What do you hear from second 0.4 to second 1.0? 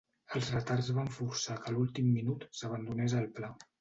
retards